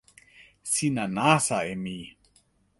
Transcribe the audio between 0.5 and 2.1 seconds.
sina nasa e mi.